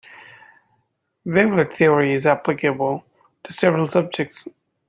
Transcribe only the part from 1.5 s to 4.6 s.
theory is applicable to several subjects.